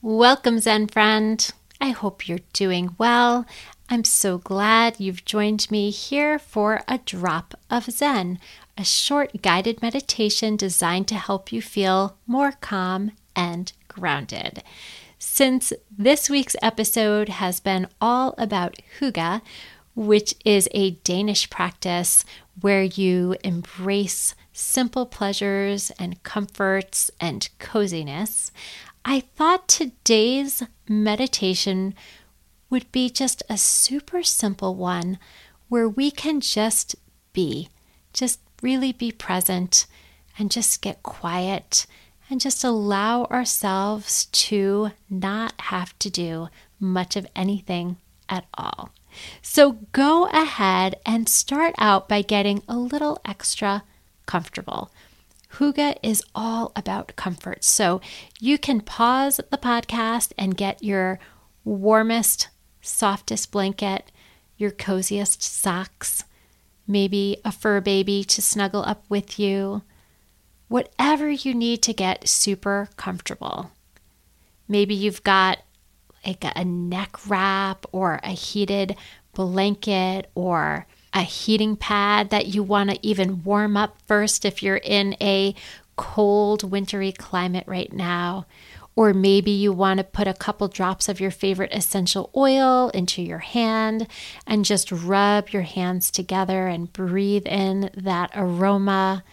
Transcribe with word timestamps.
Welcome, 0.00 0.60
Zen 0.60 0.86
friend. 0.86 1.50
I 1.80 1.88
hope 1.90 2.28
you're 2.28 2.38
doing 2.52 2.94
well. 2.98 3.44
I'm 3.90 4.04
so 4.04 4.38
glad 4.38 5.00
you've 5.00 5.24
joined 5.24 5.68
me 5.72 5.90
here 5.90 6.38
for 6.38 6.82
a 6.86 6.98
drop 6.98 7.58
of 7.68 7.86
Zen, 7.86 8.38
a 8.76 8.84
short 8.84 9.42
guided 9.42 9.82
meditation 9.82 10.54
designed 10.54 11.08
to 11.08 11.16
help 11.16 11.50
you 11.50 11.60
feel 11.60 12.16
more 12.28 12.52
calm 12.52 13.10
and 13.34 13.72
grounded. 13.88 14.62
Since 15.18 15.72
this 15.90 16.30
week's 16.30 16.54
episode 16.62 17.28
has 17.28 17.58
been 17.58 17.88
all 18.00 18.36
about 18.38 18.76
hygge, 19.00 19.42
which 19.96 20.32
is 20.44 20.68
a 20.70 20.92
Danish 21.02 21.50
practice 21.50 22.24
where 22.60 22.84
you 22.84 23.34
embrace 23.42 24.36
simple 24.52 25.06
pleasures 25.06 25.90
and 25.98 26.22
comforts 26.22 27.10
and 27.20 27.48
coziness, 27.58 28.52
I 29.10 29.20
thought 29.20 29.68
today's 29.68 30.62
meditation 30.86 31.94
would 32.68 32.92
be 32.92 33.08
just 33.08 33.42
a 33.48 33.56
super 33.56 34.22
simple 34.22 34.74
one 34.74 35.18
where 35.70 35.88
we 35.88 36.10
can 36.10 36.42
just 36.42 36.94
be, 37.32 37.70
just 38.12 38.38
really 38.60 38.92
be 38.92 39.10
present 39.10 39.86
and 40.38 40.50
just 40.50 40.82
get 40.82 41.02
quiet 41.02 41.86
and 42.28 42.38
just 42.38 42.62
allow 42.62 43.24
ourselves 43.24 44.26
to 44.26 44.90
not 45.08 45.58
have 45.58 45.98
to 46.00 46.10
do 46.10 46.48
much 46.78 47.16
of 47.16 47.26
anything 47.34 47.96
at 48.28 48.44
all. 48.52 48.90
So 49.40 49.78
go 49.92 50.26
ahead 50.26 50.96
and 51.06 51.30
start 51.30 51.74
out 51.78 52.10
by 52.10 52.20
getting 52.20 52.62
a 52.68 52.76
little 52.76 53.18
extra 53.24 53.84
comfortable. 54.26 54.92
Hygge 55.54 55.96
is 56.02 56.22
all 56.34 56.72
about 56.76 57.16
comfort. 57.16 57.64
So 57.64 58.00
you 58.38 58.58
can 58.58 58.80
pause 58.80 59.40
the 59.50 59.58
podcast 59.58 60.32
and 60.36 60.56
get 60.56 60.82
your 60.82 61.18
warmest, 61.64 62.48
softest 62.80 63.50
blanket, 63.50 64.12
your 64.56 64.70
coziest 64.70 65.42
socks, 65.42 66.24
maybe 66.86 67.38
a 67.44 67.52
fur 67.52 67.80
baby 67.80 68.24
to 68.24 68.42
snuggle 68.42 68.82
up 68.84 69.04
with 69.08 69.38
you, 69.38 69.82
whatever 70.68 71.30
you 71.30 71.54
need 71.54 71.82
to 71.82 71.92
get 71.92 72.28
super 72.28 72.88
comfortable. 72.96 73.70
Maybe 74.66 74.94
you've 74.94 75.24
got 75.24 75.58
like 76.26 76.44
a 76.44 76.64
neck 76.64 77.26
wrap 77.26 77.86
or 77.92 78.20
a 78.22 78.30
heated 78.30 78.96
blanket 79.32 80.30
or 80.34 80.86
a 81.18 81.22
heating 81.22 81.74
pad 81.76 82.30
that 82.30 82.46
you 82.46 82.62
want 82.62 82.90
to 82.90 83.06
even 83.06 83.42
warm 83.42 83.76
up 83.76 83.98
first 84.06 84.44
if 84.44 84.62
you're 84.62 84.76
in 84.76 85.16
a 85.20 85.54
cold, 85.96 86.70
wintry 86.70 87.10
climate 87.10 87.64
right 87.66 87.92
now. 87.92 88.46
Or 88.94 89.12
maybe 89.12 89.50
you 89.50 89.72
want 89.72 89.98
to 89.98 90.04
put 90.04 90.26
a 90.28 90.34
couple 90.34 90.66
drops 90.68 91.08
of 91.08 91.20
your 91.20 91.30
favorite 91.30 91.72
essential 91.72 92.30
oil 92.36 92.90
into 92.90 93.20
your 93.22 93.38
hand 93.38 94.06
and 94.46 94.64
just 94.64 94.90
rub 94.90 95.50
your 95.50 95.62
hands 95.62 96.10
together 96.10 96.66
and 96.68 96.92
breathe 96.92 97.46
in 97.46 97.90
that 97.94 98.30
aroma. 98.34 99.24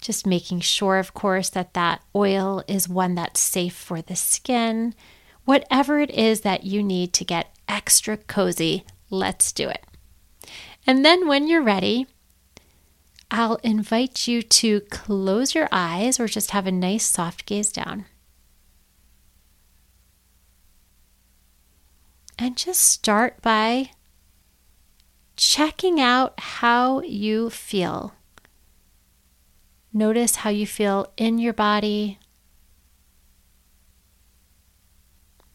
Just 0.00 0.26
making 0.26 0.60
sure, 0.60 0.98
of 0.98 1.14
course, 1.14 1.48
that 1.50 1.74
that 1.74 2.02
oil 2.14 2.62
is 2.66 2.88
one 2.88 3.14
that's 3.14 3.40
safe 3.40 3.74
for 3.74 4.02
the 4.02 4.16
skin. 4.16 4.94
Whatever 5.44 6.00
it 6.00 6.10
is 6.10 6.40
that 6.40 6.64
you 6.64 6.82
need 6.82 7.12
to 7.14 7.24
get 7.24 7.54
extra 7.68 8.16
cozy, 8.16 8.84
let's 9.10 9.52
do 9.52 9.68
it. 9.68 9.84
And 10.86 11.04
then 11.04 11.28
when 11.28 11.46
you're 11.46 11.62
ready, 11.62 12.06
I'll 13.30 13.56
invite 13.62 14.28
you 14.28 14.42
to 14.42 14.80
close 14.82 15.54
your 15.54 15.68
eyes 15.72 16.20
or 16.20 16.26
just 16.26 16.50
have 16.50 16.66
a 16.66 16.72
nice 16.72 17.06
soft 17.06 17.46
gaze 17.46 17.72
down. 17.72 18.04
And 22.38 22.56
just 22.56 22.80
start 22.80 23.40
by 23.40 23.90
checking 25.36 26.00
out 26.00 26.34
how 26.38 27.00
you 27.02 27.48
feel. 27.50 28.14
Notice 29.92 30.36
how 30.36 30.50
you 30.50 30.66
feel 30.66 31.12
in 31.16 31.38
your 31.38 31.52
body. 31.52 32.18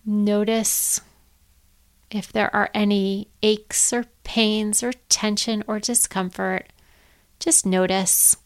Notice 0.05 1.01
if 2.09 2.31
there 2.31 2.53
are 2.55 2.69
any 2.73 3.27
aches 3.43 3.91
or 3.91 4.05
pains 4.23 4.81
or 4.81 4.93
tension 5.09 5.63
or 5.67 5.79
discomfort, 5.79 6.71
just 7.39 7.65
notice. 7.65 8.37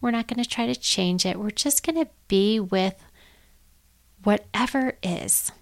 We're 0.00 0.10
not 0.12 0.28
going 0.28 0.42
to 0.42 0.48
try 0.48 0.66
to 0.66 0.76
change 0.76 1.26
it. 1.26 1.38
We're 1.38 1.50
just 1.50 1.84
going 1.84 1.96
to 1.96 2.10
be 2.28 2.60
with 2.60 3.04
whatever 4.22 4.96
is. 5.02 5.52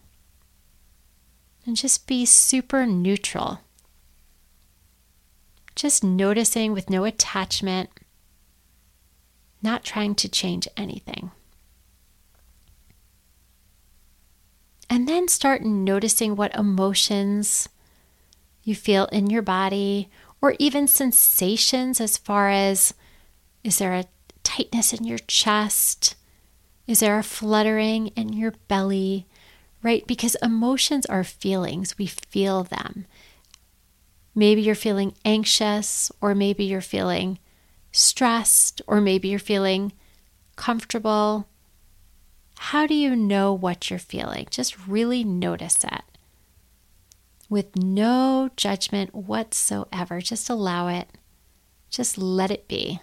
And 1.65 1.77
just 1.77 2.07
be 2.07 2.25
super 2.25 2.87
neutral. 2.87 3.61
Just 5.75 6.05
noticing 6.05 6.73
with 6.73 6.89
no 6.89 7.05
attachment, 7.05 7.91
not 9.63 9.85
trying 9.85 10.15
to 10.17 10.29
change 10.29 10.69
anything. 10.77 11.33
And 14.89 15.09
then 15.09 15.29
start 15.29 15.63
noticing 15.63 16.37
what 16.37 16.55
emotions 16.55 17.69
you 18.63 18.75
feel 18.75 19.07
in 19.07 19.31
your 19.31 19.43
body, 19.43 20.09
or 20.41 20.55
even 20.59 20.87
sensations 20.87 22.01
as 22.01 22.17
far 22.17 22.51
as 22.51 22.95
is 23.65 23.79
there 23.79 23.95
a 23.95 24.07
tightness 24.43 24.93
in 24.93 25.05
your 25.05 25.19
chest? 25.19 26.15
Is 26.87 27.01
there 27.01 27.19
a 27.19 27.25
fluttering 27.25 28.09
in 28.09 28.33
your 28.33 28.53
belly? 28.69 29.27
Right? 29.83 30.07
Because 30.07 30.37
emotions 30.43 31.07
are 31.07 31.25
feelings, 31.25 31.99
we 31.99 32.07
feel 32.07 32.65
them. 32.65 33.07
Maybe 34.35 34.61
you're 34.61 34.75
feeling 34.75 35.15
anxious, 35.25 36.13
or 36.21 36.35
maybe 36.35 36.65
you're 36.65 36.81
feeling 36.81 37.39
stressed, 37.93 38.83
or 38.87 39.01
maybe 39.01 39.29
you're 39.29 39.39
feeling 39.39 39.93
comfortable 40.57 41.49
how 42.59 42.87
do 42.87 42.95
you 42.95 43.15
know 43.15 43.53
what 43.53 43.91
you're 43.91 43.99
feeling? 43.99 44.47
Just 44.51 44.87
really 44.87 45.25
notice 45.25 45.85
it 45.85 46.03
with 47.49 47.77
no 47.77 48.51
judgment 48.57 49.15
whatsoever. 49.15 50.21
Just 50.21 50.51
allow 50.51 50.89
it, 50.89 51.09
just 51.91 52.19
let 52.19 52.51
it 52.51 52.67
be. 52.69 53.01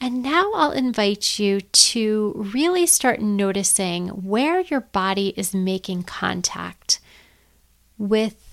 And 0.00 0.22
now 0.22 0.52
I'll 0.54 0.70
invite 0.70 1.40
you 1.40 1.60
to 1.60 2.32
really 2.54 2.86
start 2.86 3.20
noticing 3.20 4.08
where 4.08 4.60
your 4.60 4.80
body 4.80 5.34
is 5.36 5.52
making 5.52 6.04
contact 6.04 7.00
with 7.98 8.47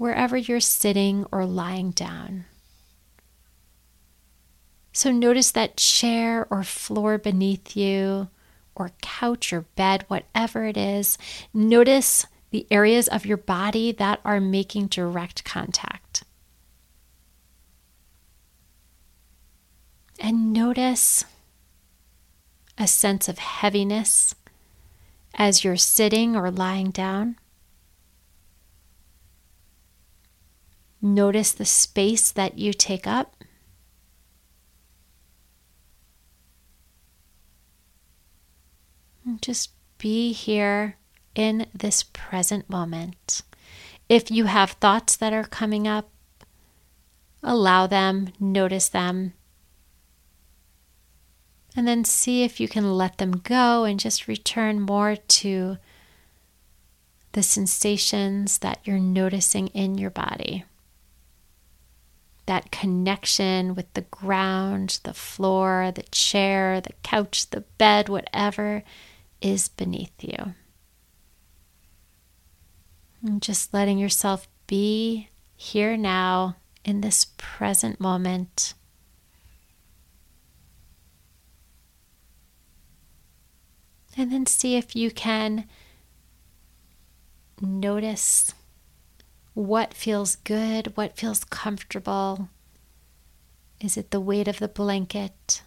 wherever 0.00 0.34
you're 0.34 0.60
sitting 0.60 1.26
or 1.30 1.44
lying 1.44 1.90
down. 1.90 2.46
So 4.92 5.12
notice 5.12 5.50
that 5.50 5.76
chair 5.76 6.46
or 6.48 6.64
floor 6.64 7.18
beneath 7.18 7.76
you, 7.76 8.28
or 8.74 8.92
couch 9.02 9.52
or 9.52 9.60
bed, 9.76 10.06
whatever 10.08 10.64
it 10.64 10.78
is. 10.78 11.18
Notice 11.52 12.24
the 12.50 12.66
areas 12.70 13.08
of 13.08 13.26
your 13.26 13.36
body 13.36 13.92
that 13.92 14.20
are 14.24 14.40
making 14.40 14.86
direct 14.86 15.44
contact. 15.44 16.24
And 20.18 20.50
notice 20.50 21.26
a 22.78 22.86
sense 22.86 23.28
of 23.28 23.38
heaviness 23.38 24.34
as 25.34 25.62
you're 25.62 25.76
sitting 25.76 26.34
or 26.36 26.50
lying 26.50 26.90
down. 26.90 27.36
Notice 31.02 31.52
the 31.52 31.64
space 31.64 32.30
that 32.30 32.58
you 32.58 32.72
take 32.72 33.06
up. 33.06 33.36
And 39.24 39.40
just 39.40 39.70
be 39.98 40.32
here 40.32 40.96
in 41.34 41.66
this 41.74 42.02
present 42.02 42.68
moment. 42.68 43.42
If 44.08 44.30
you 44.30 44.46
have 44.46 44.72
thoughts 44.72 45.16
that 45.16 45.32
are 45.32 45.44
coming 45.44 45.86
up, 45.86 46.10
allow 47.42 47.86
them, 47.86 48.32
notice 48.38 48.88
them, 48.88 49.34
and 51.76 51.86
then 51.86 52.04
see 52.04 52.42
if 52.42 52.58
you 52.60 52.68
can 52.68 52.96
let 52.96 53.18
them 53.18 53.30
go 53.30 53.84
and 53.84 54.00
just 54.00 54.26
return 54.26 54.80
more 54.80 55.16
to 55.16 55.78
the 57.32 57.42
sensations 57.42 58.58
that 58.58 58.80
you're 58.84 58.98
noticing 58.98 59.68
in 59.68 59.96
your 59.96 60.10
body 60.10 60.64
that 62.50 62.72
connection 62.72 63.76
with 63.76 63.94
the 63.94 64.00
ground, 64.00 64.98
the 65.04 65.14
floor, 65.14 65.92
the 65.94 66.02
chair, 66.10 66.80
the 66.80 66.92
couch, 67.04 67.48
the 67.50 67.60
bed, 67.78 68.08
whatever 68.08 68.82
is 69.40 69.68
beneath 69.68 70.12
you. 70.20 70.54
And 73.24 73.40
just 73.40 73.72
letting 73.72 73.98
yourself 73.98 74.48
be 74.66 75.28
here 75.54 75.96
now 75.96 76.56
in 76.84 77.02
this 77.02 77.26
present 77.36 78.00
moment. 78.00 78.74
And 84.16 84.32
then 84.32 84.46
see 84.46 84.74
if 84.74 84.96
you 84.96 85.12
can 85.12 85.68
notice 87.60 88.54
what 89.54 89.94
feels 89.94 90.36
good, 90.36 90.96
what 90.96 91.16
feels 91.16 91.44
comfortable. 91.44 92.48
Is 93.80 93.96
it 93.96 94.10
the 94.10 94.20
weight 94.20 94.48
of 94.48 94.58
the 94.58 94.68
blanket? 94.68 95.62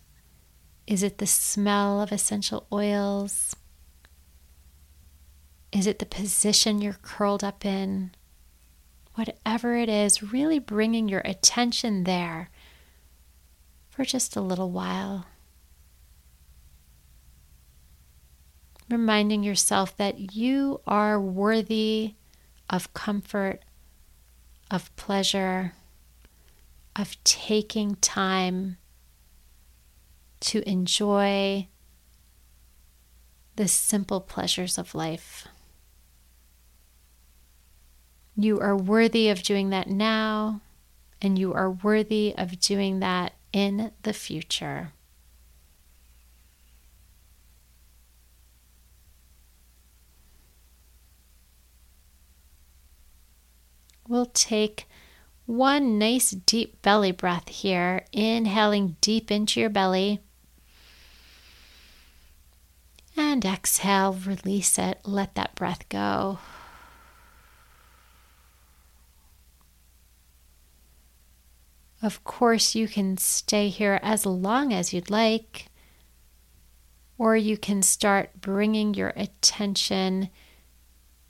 Is 0.85 1.03
it 1.03 1.17
the 1.17 1.27
smell 1.27 2.01
of 2.01 2.11
essential 2.11 2.67
oils? 2.71 3.55
Is 5.71 5.87
it 5.87 5.99
the 5.99 6.05
position 6.05 6.81
you're 6.81 6.99
curled 7.01 7.43
up 7.43 7.65
in? 7.65 8.11
Whatever 9.15 9.75
it 9.75 9.89
is, 9.89 10.31
really 10.31 10.59
bringing 10.59 11.09
your 11.09 11.21
attention 11.25 12.03
there 12.03 12.49
for 13.89 14.03
just 14.03 14.35
a 14.35 14.41
little 14.41 14.71
while. 14.71 15.27
Reminding 18.89 19.43
yourself 19.43 19.95
that 19.97 20.35
you 20.35 20.81
are 20.85 21.19
worthy 21.19 22.15
of 22.69 22.93
comfort, 22.93 23.63
of 24.73 24.93
pleasure, 24.95 25.73
of 26.95 27.23
taking 27.23 27.95
time 27.97 28.75
to 30.39 30.67
enjoy 30.67 31.67
the 33.55 33.67
simple 33.67 34.19
pleasures 34.19 34.79
of 34.79 34.95
life. 34.95 35.47
You 38.35 38.59
are 38.61 38.75
worthy 38.75 39.29
of 39.29 39.43
doing 39.43 39.69
that 39.69 39.87
now, 39.87 40.61
and 41.21 41.37
you 41.37 41.53
are 41.53 41.69
worthy 41.69 42.33
of 42.35 42.59
doing 42.59 42.99
that 42.99 43.33
in 43.53 43.91
the 44.01 44.11
future. 44.11 44.91
We'll 54.23 54.31
take 54.31 54.87
one 55.47 55.99
nice 55.99 56.31
deep 56.31 56.81
belly 56.81 57.11
breath 57.11 57.49
here, 57.49 58.05
inhaling 58.13 58.95
deep 59.01 59.29
into 59.29 59.59
your 59.59 59.69
belly. 59.69 60.21
And 63.17 63.43
exhale, 63.43 64.13
release 64.13 64.79
it, 64.79 65.01
let 65.03 65.35
that 65.35 65.55
breath 65.55 65.89
go. 65.89 66.39
Of 72.01 72.23
course, 72.23 72.75
you 72.75 72.87
can 72.87 73.17
stay 73.17 73.67
here 73.67 73.99
as 74.01 74.25
long 74.25 74.71
as 74.71 74.93
you'd 74.93 75.09
like, 75.09 75.65
or 77.17 77.35
you 77.35 77.57
can 77.57 77.81
start 77.81 78.39
bringing 78.39 78.93
your 78.93 79.11
attention 79.17 80.29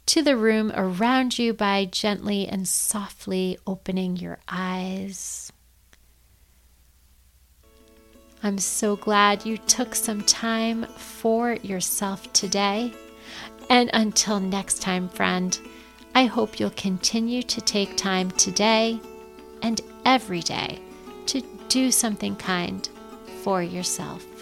to 0.05 0.21
the 0.21 0.37
room 0.37 0.71
around 0.75 1.39
you 1.39 1.53
by 1.53 1.85
gently 1.85 2.47
and 2.47 2.67
softly 2.67 3.57
opening 3.65 4.17
your 4.17 4.39
eyes. 4.47 5.51
I'm 8.41 8.57
so 8.57 8.97
glad 8.97 9.45
you 9.45 9.57
took 9.57 9.95
some 9.95 10.21
time 10.23 10.83
for 10.97 11.53
yourself 11.53 12.31
today. 12.33 12.93
And 13.69 13.89
until 13.93 14.41
next 14.41 14.81
time, 14.81 15.07
friend, 15.07 15.57
I 16.13 16.25
hope 16.25 16.59
you'll 16.59 16.71
continue 16.71 17.41
to 17.43 17.61
take 17.61 17.95
time 17.95 18.31
today 18.31 18.99
and 19.61 19.79
every 20.05 20.41
day 20.41 20.79
to 21.27 21.41
do 21.69 21.89
something 21.89 22.35
kind 22.35 22.87
for 23.43 23.63
yourself. 23.63 24.32